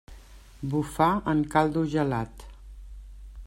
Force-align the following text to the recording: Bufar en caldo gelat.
Bufar 0.71 1.21
en 1.33 1.43
caldo 1.57 1.85
gelat. 1.93 2.49